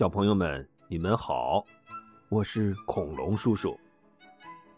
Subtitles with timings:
[0.00, 1.62] 小朋友们，你们好，
[2.30, 3.78] 我是恐龙叔叔。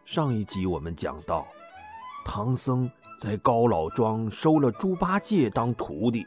[0.04, 1.46] 上一集我们讲到，
[2.24, 6.26] 唐僧在高老庄收了猪八戒当徒弟，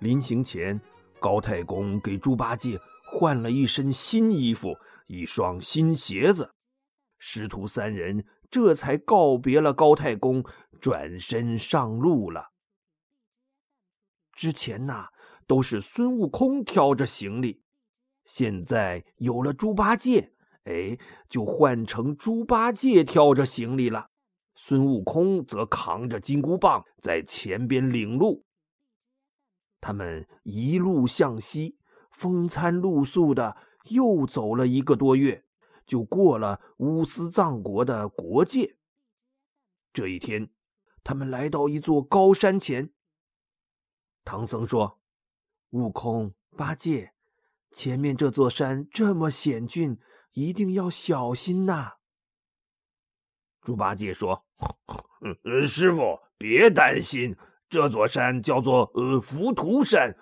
[0.00, 0.80] 临行前，
[1.20, 2.76] 高太公给猪八戒
[3.12, 6.50] 换了一身新衣服、一双新鞋子，
[7.20, 10.44] 师徒三人这才告别了高太公，
[10.80, 12.48] 转身上路了。
[14.32, 15.06] 之前呐，
[15.46, 17.62] 都是孙悟空挑着行李。
[18.30, 20.96] 现在有了猪八戒，哎，
[21.28, 24.10] 就换成猪八戒挑着行李了，
[24.54, 28.44] 孙悟空则扛着金箍棒在前边领路。
[29.80, 31.76] 他们一路向西，
[32.12, 33.56] 风餐露宿的，
[33.86, 35.44] 又走了一个多月，
[35.84, 38.76] 就过了乌斯藏国的国界。
[39.92, 40.48] 这一天，
[41.02, 42.92] 他们来到一座高山前。
[44.24, 45.00] 唐僧说
[45.70, 47.12] ：“悟空，八戒。”
[47.72, 49.98] 前面这座山这么险峻，
[50.32, 51.92] 一定要小心呐。
[53.62, 54.44] 猪八戒说
[55.22, 57.36] ：“嗯，师傅别担心，
[57.68, 60.16] 这座山叫做呃浮屠山，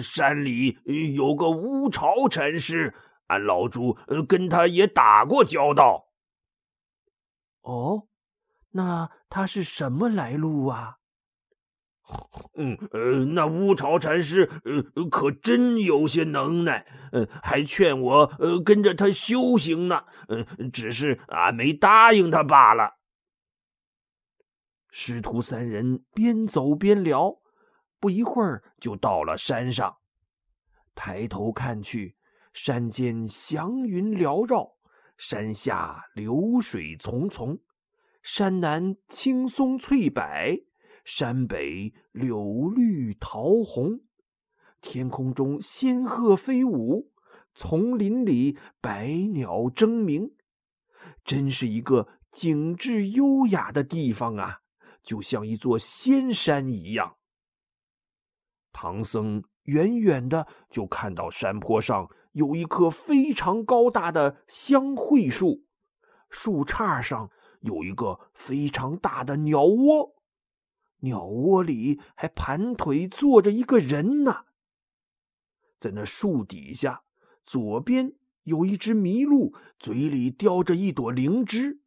[0.00, 0.78] 山里
[1.14, 2.94] 有个乌巢禅师，
[3.26, 3.96] 俺老猪
[4.28, 6.06] 跟他也打过交道。
[7.62, 8.06] 哦，
[8.70, 10.98] 那他是什么来路啊？”
[12.54, 22.98] 嗯呃，那乌巢禅师呃可真有些能耐，呃，还劝我呃跟着他修行呢，呃，只是俺没答应他罢了。
[24.90, 27.38] 师徒三人边走边聊，
[27.98, 29.96] 不一会儿就到了山上。
[30.94, 32.16] 抬头看去，
[32.52, 34.74] 山间祥云缭绕，
[35.16, 37.60] 山下流水淙淙，
[38.22, 40.22] 山南青松翠柏。
[41.04, 44.00] 山北柳绿桃红，
[44.80, 47.10] 天空中仙鹤飞舞，
[47.54, 50.34] 丛林里百鸟争鸣，
[51.24, 54.60] 真是一个景致优雅的地方啊！
[55.02, 57.16] 就像一座仙山一样。
[58.72, 65.64] 唐僧远远的就看到山坡上有一棵非常高大的香桧树，
[66.30, 67.30] 树杈上
[67.60, 70.14] 有一个非常大的鸟窝。
[71.02, 74.44] 鸟窝里还盘腿坐着一个人呢。
[75.78, 77.02] 在那树底下，
[77.44, 78.12] 左边
[78.44, 81.80] 有一只麋鹿，嘴里叼着一朵灵芝；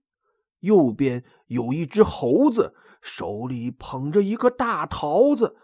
[0.59, 5.55] 右边有一只猴子，手里捧着一个大桃子。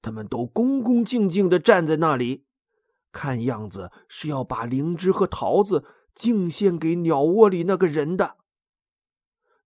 [0.00, 2.44] 他们都恭恭敬敬的站在那里，
[3.10, 8.36] 看样子是要把灵芝和桃子敬献给鸟窝里那个人的。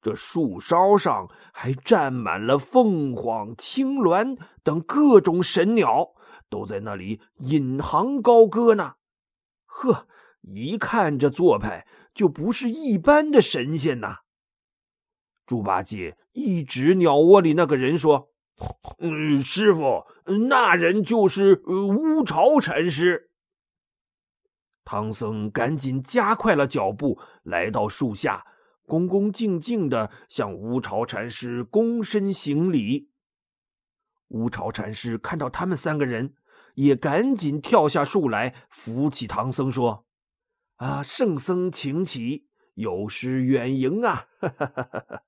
[0.02, 6.08] 这树梢上还站满了凤凰、青鸾等各种神鸟，
[6.48, 8.94] 都在那里引吭高歌呢。
[9.66, 10.06] 呵，
[10.40, 14.16] 一看这做派，就不是一般的神仙呐。
[15.46, 18.30] 猪八戒一指鸟窝里那个人说
[19.00, 20.06] ：“嗯，师傅，
[20.48, 23.30] 那人就是乌巢禅师。”
[24.82, 28.44] 唐僧赶紧加快了脚步，来到树下。
[28.90, 33.08] 恭恭敬敬的向乌巢禅师躬身行礼。
[34.30, 36.34] 乌巢禅师看到他们三个人，
[36.74, 40.06] 也赶紧跳下树来，扶起唐僧说
[40.78, 44.26] ：“啊，圣僧请起，有失远迎啊！”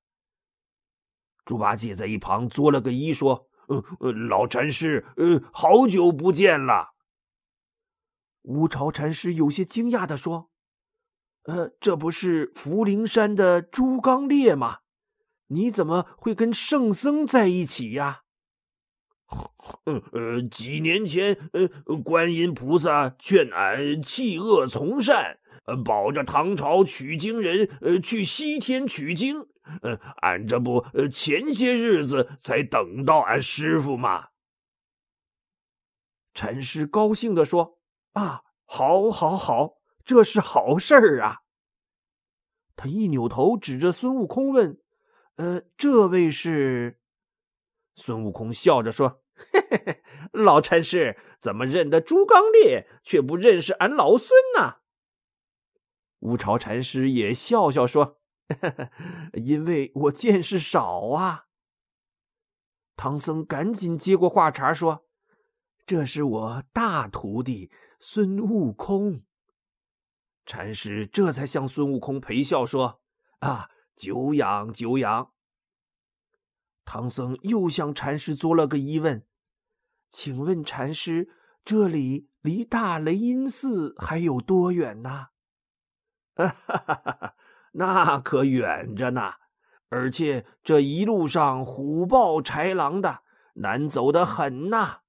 [1.46, 3.48] 猪八戒在一旁作了个揖说
[4.00, 6.94] ：“呃，老禅师，呃，好久不见了。”
[8.42, 10.50] 乌巢禅师有些惊讶的说。
[11.44, 14.78] 呃，这不是福陵山的朱刚烈吗？
[15.48, 18.22] 你怎么会跟圣僧在一起呀？
[19.84, 29.46] 呃呃，几年前，呃，观音菩萨劝俺弃恶从善，呃，保着唐朝取经人，呃，去西天取经。
[29.82, 34.28] 呃，俺这不，呃，前些日子才等到俺师傅嘛。
[36.34, 37.78] 禅师高兴的说
[38.14, 41.42] ：“啊，好，好，好。”这是好事儿啊！
[42.74, 44.80] 他一扭头，指着孙悟空问
[45.36, 46.98] ：“呃，这位是？”
[47.94, 49.22] 孙悟空笑着说
[49.52, 50.02] ：“嘿嘿嘿，
[50.32, 54.76] 老禅师怎么认得猪刚烈，却不认识俺老孙呢？”
[56.20, 58.20] 乌巢禅师也笑笑说
[59.34, 61.46] ：“因为我见识少啊。”
[62.96, 65.06] 唐僧赶紧接过话茬说
[65.84, 67.70] ：“这是我大徒弟
[68.00, 69.22] 孙悟空。”
[70.44, 73.00] 禅师这才向孙悟空陪笑说
[73.40, 75.32] ：“啊，久仰久仰。”
[76.84, 79.24] 唐僧又向禅师做了个疑问
[80.10, 81.28] ：“请问禅师，
[81.64, 85.28] 这里离大雷音寺还有多远呢
[86.34, 87.34] ？”“哈哈哈哈
[87.72, 89.34] 那可远着呢，
[89.88, 93.22] 而且这一路上虎豹豺狼的，
[93.54, 95.02] 难走的很呐。”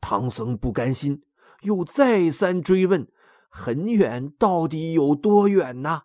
[0.00, 1.24] 唐僧不甘心，
[1.62, 3.06] 又再三追问
[3.48, 6.02] ：“很远，到底有多远呢？”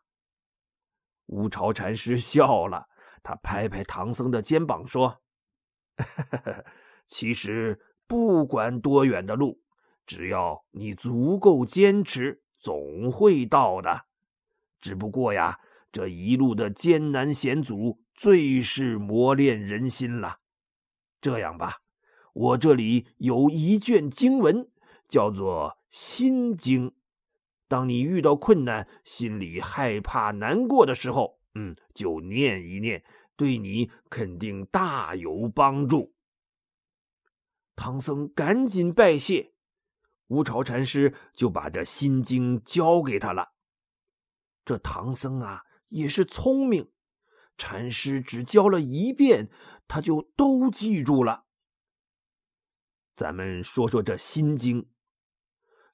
[1.28, 2.88] 乌巢禅师笑了，
[3.24, 5.22] 他拍拍唐僧的肩膀说
[7.08, 9.62] ：“其实不管多远的路，
[10.06, 14.06] 只要你足够坚持，总会到的。
[14.80, 15.60] 只不过呀，
[15.92, 20.40] 这一路的艰难险阻，最是磨练人心了。
[21.20, 21.78] 这样吧。”
[22.34, 24.70] 我这里有一卷经文，
[25.10, 26.90] 叫做《心经》。
[27.72, 33.02] 当你遇到困难、心里害怕、难过的时候，嗯，就念一念，
[33.38, 36.14] 对你肯定大有帮助。
[37.78, 39.54] 唐僧赶紧拜谢，
[40.28, 43.54] 乌巢禅师就把这心经交给他了。
[44.66, 46.92] 这唐僧啊，也是聪明，
[47.58, 49.50] 禅师只教了一遍，
[49.88, 51.46] 他就都记住了。
[53.16, 54.90] 咱们说说这心经，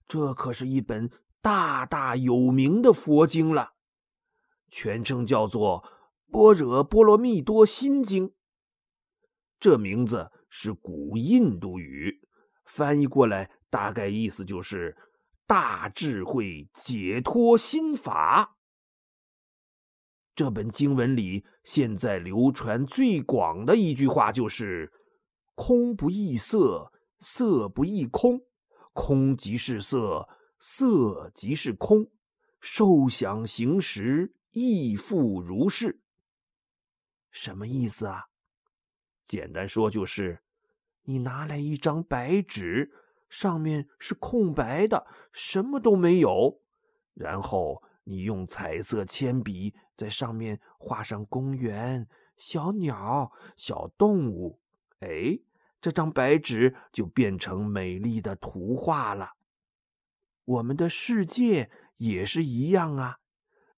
[0.07, 1.11] 这可是一本
[1.47, 3.71] 大大有名的佛经了，
[4.69, 5.81] 全称叫做
[6.29, 8.27] 《般若波罗蜜多心经》。
[9.57, 12.19] 这名字是古印度语，
[12.65, 14.97] 翻译过来大概意思就是
[15.47, 18.57] “大智慧解脱心法”。
[20.35, 24.91] 这本经文里，现在流传最广的一句话就是
[25.55, 26.91] “空不异色”。
[27.21, 28.41] 色不异空，
[28.91, 30.27] 空即是色，
[30.59, 32.09] 色即是空，
[32.59, 35.99] 受想行识亦复如是。
[37.31, 38.25] 什么意思啊？
[39.25, 40.39] 简单说就是，
[41.03, 42.91] 你拿来一张白纸，
[43.29, 46.61] 上面是空白的，什么都没有。
[47.13, 52.07] 然后你用彩色铅笔在上面画上公园、
[52.37, 54.59] 小鸟、小动物，
[54.99, 55.39] 哎。
[55.79, 59.29] 这张白纸就变成美丽的图画了。
[60.47, 63.17] 我们的世界也是一样啊，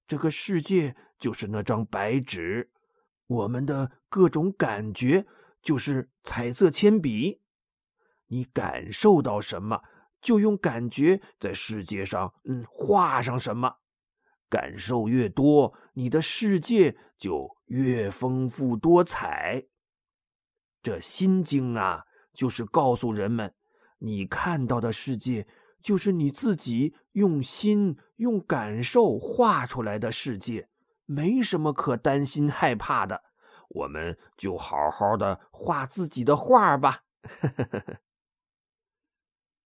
[0.07, 2.69] 这个世界就是那张白纸，
[3.25, 5.25] 我们的各种感觉
[5.63, 7.41] 就是彩色铅笔。
[8.27, 9.81] 你感受到什么，
[10.21, 13.77] 就用感觉在世界上嗯画上什么。
[14.47, 19.63] 感受越多，你的世界就越丰富多彩。
[20.83, 23.51] 这心经啊，就是告诉人们，
[23.97, 25.47] 你看到的世界
[25.81, 30.69] 就是你自己用心、用感受画出来的世界，
[31.05, 33.23] 没什么可担心害怕的。
[33.69, 37.03] 我们就好好的画自己的画吧。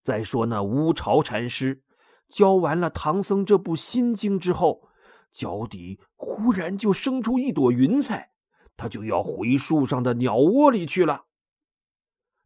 [0.04, 1.82] 再说那乌巢禅师
[2.28, 4.88] 教完了唐僧这部心经之后，
[5.32, 8.32] 脚底忽然就生出一朵云彩。
[8.76, 11.26] 他就要回树上的鸟窝里去了。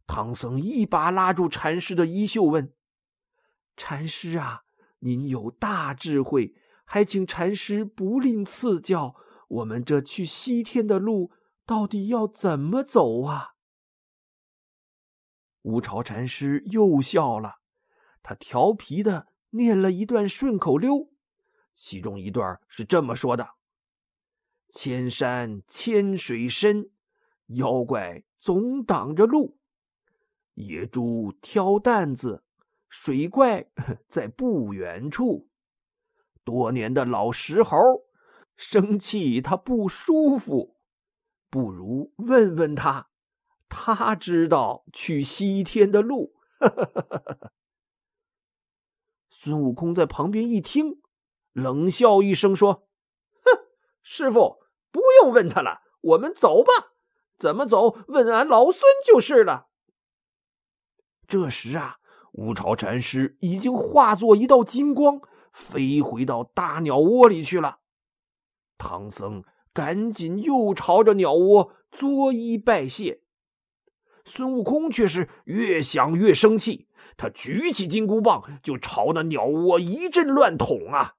[0.07, 2.71] 唐僧一把拉住禅师的衣袖，问
[3.79, 4.63] ：“禅师啊，
[4.99, 6.53] 您有大智慧，
[6.83, 9.15] 还请禅师不吝赐教。
[9.47, 11.31] 我们这去西天的路
[11.65, 13.55] 到底要怎么走啊？”
[15.63, 17.59] 乌巢禅师又笑了，
[18.21, 21.09] 他调皮的念了一段顺口溜，
[21.73, 23.51] 其中一段是这么说的。
[24.69, 26.91] 千山千水深，
[27.47, 29.57] 妖怪总挡着路。
[30.55, 32.43] 野猪挑担子，
[32.89, 33.69] 水怪
[34.07, 35.47] 在不远处。
[36.43, 37.77] 多年的老石猴
[38.57, 40.75] 生气，他不舒服。
[41.49, 43.09] 不如问问他，
[43.69, 46.35] 他知道去西天的路。
[49.29, 51.01] 孙悟空在旁边一听，
[51.53, 52.89] 冷笑一声说。
[53.43, 53.51] 哼
[54.01, 54.59] 师傅，
[54.91, 56.93] 不用问他了，我们走吧。
[57.37, 57.97] 怎么走？
[58.09, 59.69] 问俺老孙就是了。
[61.27, 61.99] 这时啊，
[62.39, 65.19] 乌巢禅师已经化作一道金光，
[65.51, 67.79] 飞回到大鸟窝里去了。
[68.77, 69.43] 唐僧
[69.73, 73.19] 赶紧又朝着鸟窝作揖拜谢。
[74.23, 81.15] 孙悟空却是越想越生气，他举起金箍棒就朝那鸟窝一阵乱捅啊！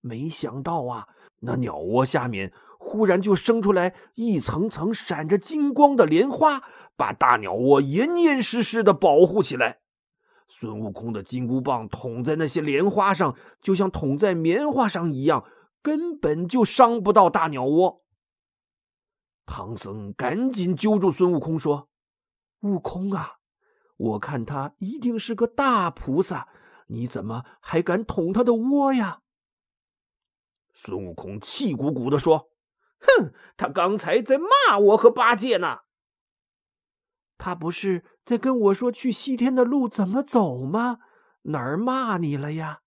[0.00, 1.08] 没想到啊！
[1.40, 6.62] 那鸟窝下面忽然就生出来一层层闪着金光的莲花，
[6.96, 9.80] 把大鸟窝严严实实的保护起来。
[10.48, 15.44] 孙悟空的金箍棒捅在那些莲花上，就像捅在棉花上一样，
[15.82, 18.02] 根本就伤不到大鸟窝。
[19.44, 21.88] 唐僧赶紧揪住孙悟空说
[22.60, 23.36] ：“悟空啊，
[23.96, 26.48] 我看他一定是个大菩萨，
[26.88, 29.20] 你怎么还敢捅他的窝呀？”
[30.72, 32.50] 孙悟空气鼓鼓的说
[33.00, 35.80] ：“哼，他刚才在骂我和八戒呢。
[37.38, 40.98] 他不是在跟我说去西天的路怎么走吗？
[41.42, 42.80] 哪儿骂你了呀？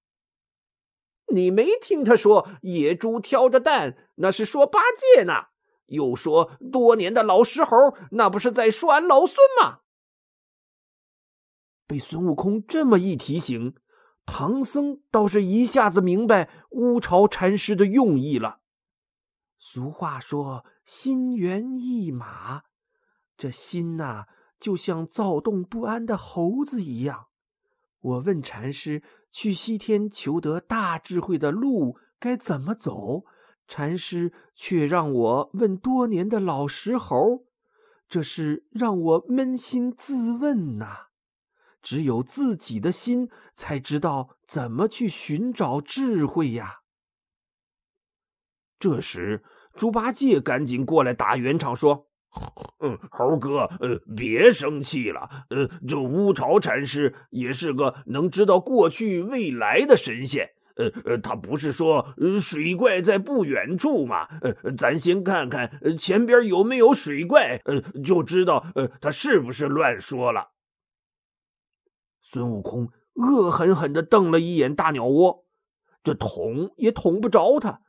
[1.33, 4.81] 你没听他说野猪挑着担，那是说八
[5.15, 5.45] 戒呢。
[5.85, 9.79] 又说多年的老石猴，那不是在说俺老孙吗？”
[11.87, 13.75] 被孙悟空这么一提醒。
[14.25, 18.59] 唐僧倒是一下子明白乌巢禅师的用意了。
[19.57, 22.63] 俗话说“心猿意马”，
[23.35, 24.27] 这心呐，
[24.61, 27.27] 就像躁动不安的猴子一样。
[27.99, 33.25] 我问禅师去西天求得大智慧的路该怎么走，
[33.67, 37.45] 禅师却让我问多年的老石猴，
[38.07, 41.07] 这是让我扪心自问呐。
[41.81, 46.81] 只有自己的心才知道怎么去寻找智慧呀。
[48.77, 52.07] 这时，猪八戒赶紧过来打圆场说
[52.79, 55.29] ：“嗯， 猴哥，呃，别生气了。
[55.49, 60.49] 呃，这乌巢禅师也是个能知道过去未来的神仙。
[60.77, 64.27] 呃呃，他不是说水怪在不远处吗？
[64.41, 65.69] 呃，咱先看看
[65.99, 70.47] 前边有没有水怪，呃，就知道呃他是不是乱说了。”
[72.23, 75.43] 孙悟空恶狠狠地瞪了一眼大鸟窝，
[76.01, 77.81] 这捅也捅不着他。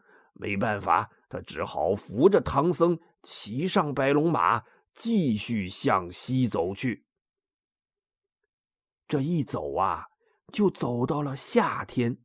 [0.42, 7.06] 没办法，他只好扶着唐僧骑上白龙马，继续向西走去。
[9.06, 10.06] 这一走啊，
[10.52, 12.18] 就走到了夏天。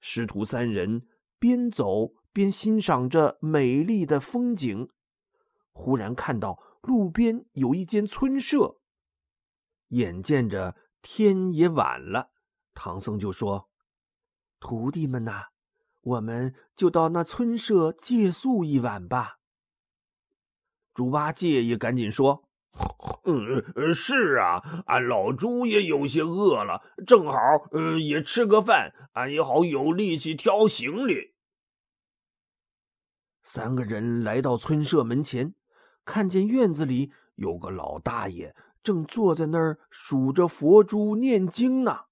[0.00, 1.06] 师徒三人
[1.38, 4.88] 边走边欣赏着美丽的风景，
[5.72, 8.80] 忽然看到路边有一间村舍，
[9.88, 10.74] 眼见着。
[11.00, 12.32] 天也晚了，
[12.74, 13.70] 唐僧就说
[14.58, 15.44] ：“徒弟们呐，
[16.08, 19.38] 我们就到那村舍借宿一晚吧。”
[20.94, 22.48] 猪八戒也赶紧说
[23.24, 27.38] ：“嗯，是啊，俺老猪也有些饿了，正好，
[27.72, 31.34] 嗯，也吃个饭，俺也好有力气挑行李。”
[33.42, 35.54] 三个人来到村舍门前，
[36.04, 38.54] 看见院子里有个老大爷。
[38.80, 42.06] 正坐在那儿数着佛珠念经呢，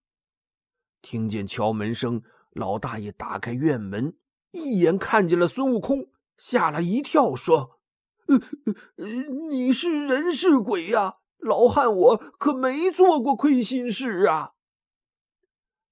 [1.00, 2.22] 听见敲门声，
[2.56, 4.16] 老大爷打开院门，
[4.50, 6.08] 一眼看见了孙悟空，
[6.38, 7.78] 吓了一跳，说
[8.26, 9.06] ：“呃，
[9.50, 11.16] 你是人是鬼呀？
[11.38, 14.52] 老汉我可没做过亏心事啊！”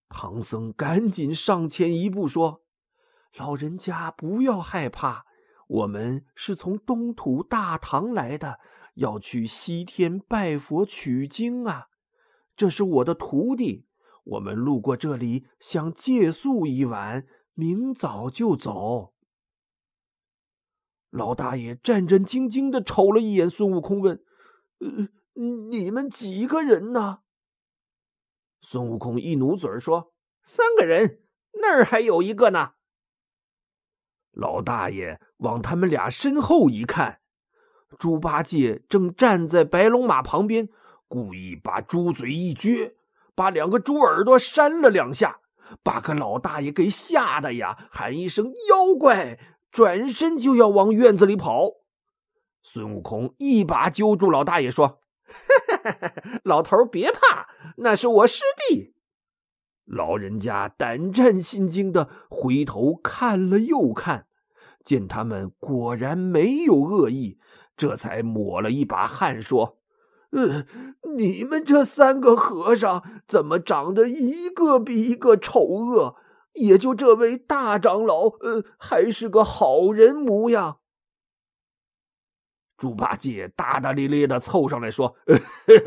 [0.08, 2.62] 唐僧赶紧上前一步说
[3.36, 5.26] ：“老人家不要害怕，
[5.68, 8.58] 我们是从东土大唐来的。”
[8.94, 11.88] 要去西天拜佛取经啊！
[12.54, 13.88] 这是我的徒弟，
[14.24, 19.14] 我们路过这里，想借宿一晚，明早就走。
[21.10, 24.24] 老大爷战战兢兢的瞅了一眼孙悟空，问
[24.80, 25.08] ：“呃，
[25.70, 27.20] 你们几个人呢？”
[28.60, 30.12] 孙悟空一努嘴说
[30.42, 31.20] ：“三个人，
[31.60, 32.72] 那儿还有一个呢。”
[34.32, 37.20] 老大爷往他们俩身后一看。
[37.96, 40.68] 猪八戒正站在白龙马旁边，
[41.06, 42.94] 故意把猪嘴一撅，
[43.34, 45.40] 把两个猪耳朵扇了两下，
[45.82, 49.38] 把个老大爷给吓得呀，喊一声“妖怪”，
[49.72, 51.70] 转身就要往院子里跑。
[52.62, 55.00] 孙悟空一把揪住老大爷，说
[56.44, 57.48] ：“老头别怕，
[57.78, 58.94] 那是我师弟。”
[59.84, 64.26] 老人家胆战心惊的回头看了又看，
[64.82, 67.38] 见他们果然没有恶意。
[67.76, 69.78] 这才抹了一把汗，说
[70.34, 70.66] ：“呃，
[71.16, 76.16] 你们这三个和尚怎么长得一个比一个丑恶？
[76.54, 80.78] 也就这位大长老，呃，还是个好人模样。”
[82.76, 85.78] 猪八戒大大咧咧的凑上来说：“呃、嘿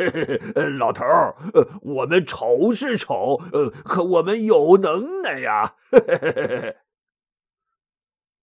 [0.55, 1.35] 嘿老头儿，
[1.81, 6.77] 我们丑是丑，呃，可我们有能耐呀。”嘿嘿嘿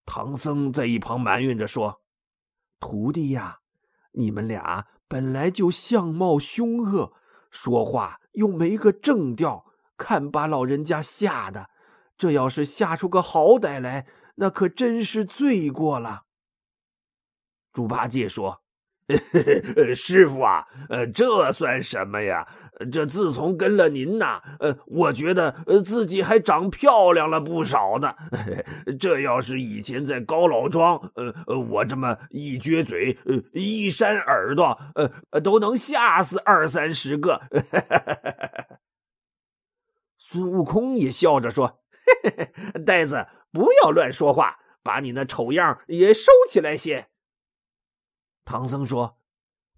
[0.05, 2.03] 唐僧在一旁埋怨着说。
[2.79, 3.61] 徒弟呀，
[4.13, 7.13] 你们俩本来就相貌凶恶，
[7.51, 9.65] 说话又没个正调，
[9.97, 11.71] 看把老人家吓的。
[12.17, 14.07] 这要是吓出个好歹来，
[14.37, 16.23] 那可真是罪过了。
[17.73, 18.63] 猪八戒说
[19.95, 22.47] ：“师傅啊，呃，这算什么呀？
[22.91, 28.13] 这自从跟了您呐，呃，我觉得呃自己还长漂亮了不少呢。
[28.99, 34.77] 这要是以前在高老庄，呃，我这么一撅嘴，呃，一扇耳朵，
[35.31, 37.41] 呃，都能吓死二三十个。
[40.19, 41.81] 孙悟空也笑着说
[42.85, 47.07] ：“呆子，不要乱说话，把你那丑样也收起来些。”
[48.45, 49.19] 唐僧说：“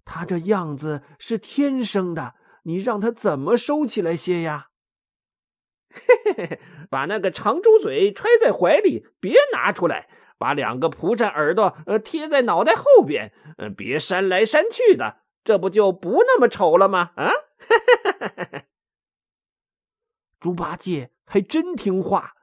[0.03, 4.69] 他这样子是天生的，你让他怎么收起来些呀？”
[5.89, 6.59] 嘿嘿嘿，
[6.89, 10.07] 把那个长猪嘴揣在怀里，别拿出来；
[10.37, 17.13] 把两个蒲扇耳朵呃贴在脑袋后边，呃，别扇来扇去的，这不就不那么丑了吗？
[17.15, 17.31] 啊！
[20.39, 22.33] 猪八戒还真听话，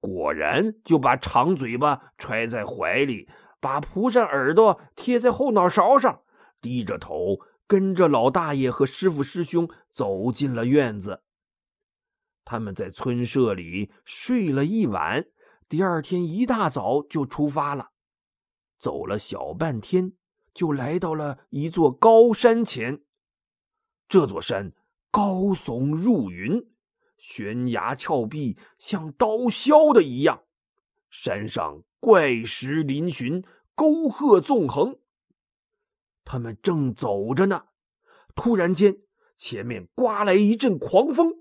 [0.00, 3.28] 果然就把长嘴巴揣在怀里。
[3.64, 6.20] 把蒲扇耳朵贴在后脑勺上，
[6.60, 11.22] 低着头跟着老大爷和师傅师兄走进了院子。
[12.44, 15.24] 他们在村舍里睡了一晚，
[15.66, 17.92] 第二天一大早就出发了。
[18.78, 20.12] 走了小半天，
[20.52, 23.00] 就来到了一座高山前。
[24.06, 24.74] 这座山
[25.10, 26.62] 高耸入云，
[27.16, 30.42] 悬崖峭壁像刀削的一样，
[31.08, 31.82] 山上。
[32.04, 33.42] 怪石嶙峋，
[33.74, 34.98] 沟壑纵横。
[36.22, 37.64] 他们正走着呢，
[38.34, 38.98] 突然间，
[39.38, 41.32] 前面刮来一阵狂风。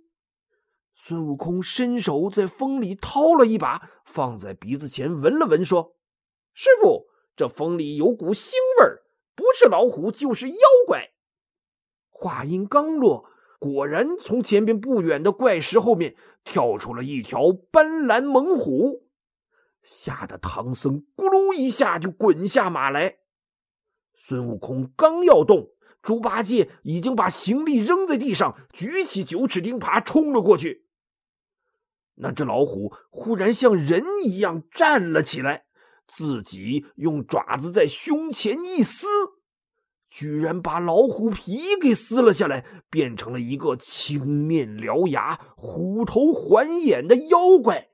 [0.96, 5.98] 孙悟空伸手在风里掏了一把，放在鼻子前闻了闻，说
[6.56, 9.04] ：“师傅，这风里有股腥味儿，
[9.36, 11.10] 不是老虎就是妖怪。”
[12.10, 13.30] 话音刚落，
[13.60, 16.16] 果然从前边不远的怪石后面
[16.46, 19.03] 跳出了一条斑斓猛虎。
[19.84, 23.18] 吓得唐僧咕噜一下就滚下马来。
[24.16, 25.72] 孙悟空刚要动，
[26.02, 30.86] 猪八戒已经把行李扔在地上，举起九齿钉耙冲了过去。
[32.16, 35.66] 那只老虎忽然像人一样站了起来，
[36.08, 39.08] 自己用爪子在胸前一撕，
[40.08, 47.90] 居然把老虎皮给撕了下来，变成了一个青面獠牙、虎头环眼的妖怪。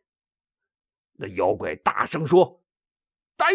[1.21, 2.63] 那妖怪大声说
[3.35, 3.45] ：“呆，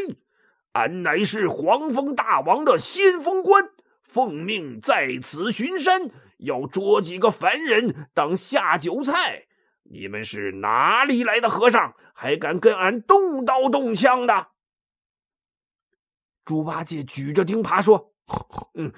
[0.73, 3.71] 俺乃是黄风大王的先锋官，
[4.03, 9.47] 奉命在此巡山，要捉几个凡人当下酒菜。
[9.85, 14.49] 你们是哪里来的和尚，还敢跟俺动刀动枪的？”
[16.45, 18.14] 猪八戒举着钉耙说。
[18.75, 18.91] 嗯，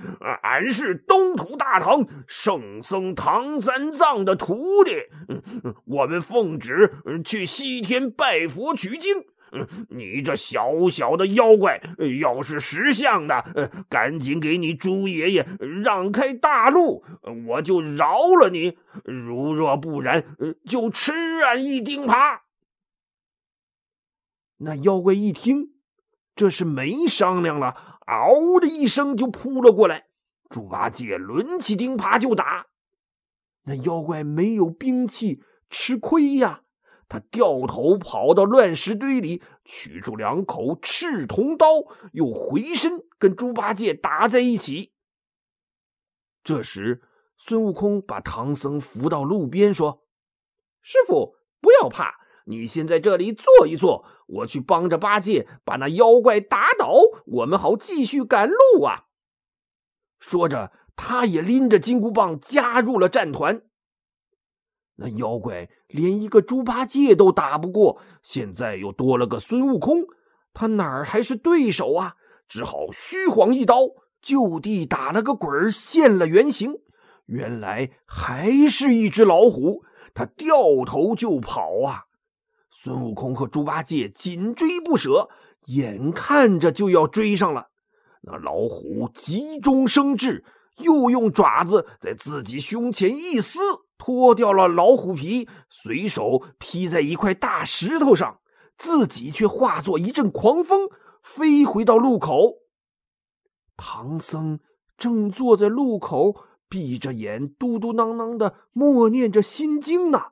[0.43, 4.93] 俺是东土大唐圣僧唐三藏的徒弟。
[5.29, 6.93] 嗯，我们奉旨
[7.25, 9.25] 去西天拜佛取经。
[9.53, 11.81] 嗯，你这小小的妖怪，
[12.21, 15.47] 要是识相的，赶紧给你猪爷爷
[15.85, 17.05] 让开大路，
[17.47, 18.73] 我就饶了你；
[19.05, 20.25] 如若不然，
[20.65, 21.13] 就吃
[21.45, 22.41] 俺一钉耙。
[24.59, 25.71] 那妖怪一听，
[26.35, 27.96] 这是没商量了。
[28.07, 30.07] 嗷的一声，就扑了过来。
[30.49, 32.67] 猪八戒抡起钉耙就打。
[33.65, 36.63] 那妖怪没有兵器，吃亏呀！
[37.09, 41.67] 他掉头跑到乱石堆里，取出两口赤铜刀，
[42.13, 44.93] 又回身跟猪八戒打在一起。
[46.43, 47.03] 这时，
[47.37, 50.05] 孙悟空把唐僧扶到路边，说
[50.83, 56.95] ：“师傅，不要怕。”你先在这里坐一坐，我去帮着八戒把那妖怪打倒，
[57.27, 59.07] 我们好继续赶路啊！
[60.19, 63.63] 说着，他也拎着金箍棒加入了战团。
[64.99, 70.05] 那妖怪连一个猪八戒都打不过，现在又多了个孙悟空，
[70.55, 72.15] 他哪儿还是对手啊？
[72.49, 73.81] 只好虚晃一刀，
[74.23, 76.79] 就地打了个滚现了原形。
[77.27, 80.57] 原来还是一只老虎，他掉
[80.87, 82.06] 头就跑啊！
[82.87, 85.29] 孙悟空和猪八戒紧追不舍，
[85.65, 87.71] 眼看着就要追上了。
[88.23, 90.45] 那老虎急中生智，
[90.77, 93.59] 又用爪子在自己胸前一撕，
[93.99, 98.39] 脱掉了老虎皮，随手披在一块大石头上，
[98.79, 100.89] 自己却化作一阵狂风，
[101.21, 102.53] 飞回到路口。
[103.77, 104.61] 唐僧
[104.97, 106.37] 正坐在路口，
[106.69, 110.27] 闭着眼，嘟嘟囔囔的默念着心经呢。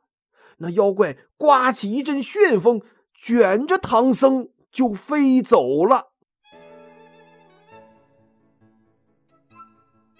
[0.64, 2.80] 那妖怪刮起一阵旋风，
[3.12, 6.12] 卷着唐僧就飞走了。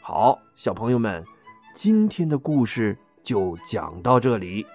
[0.03, 1.25] 好，小朋友们，
[1.75, 4.67] 今天的故事就讲到这里，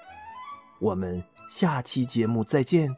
[0.80, 2.90] 我们下期节目再见。